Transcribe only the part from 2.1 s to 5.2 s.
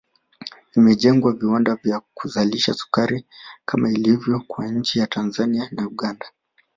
kuzalisha sukari kama ilivyo kwa nchi za